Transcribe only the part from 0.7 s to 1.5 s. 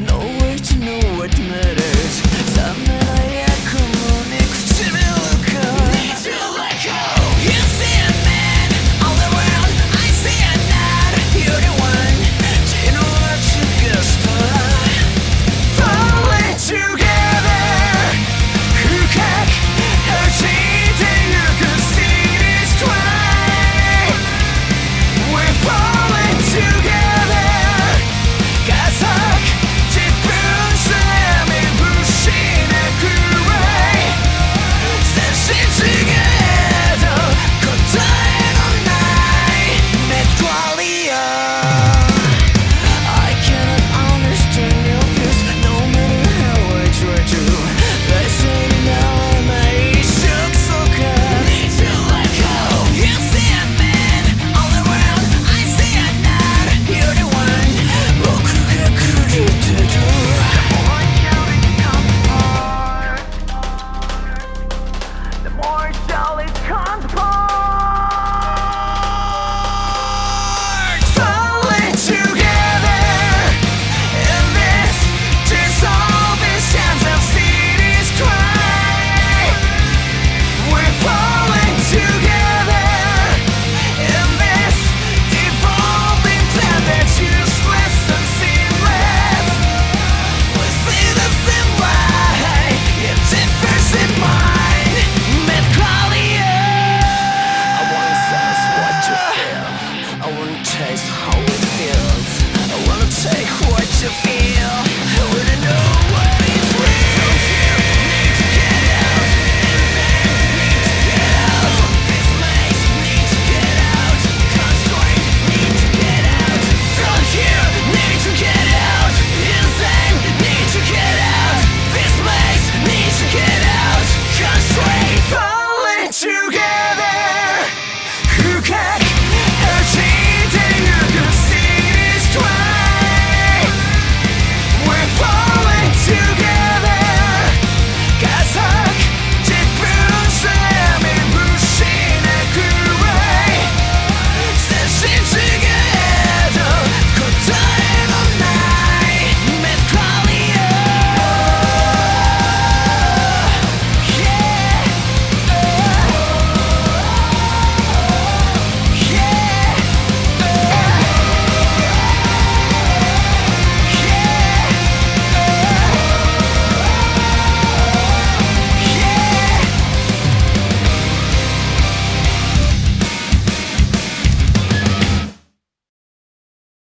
know what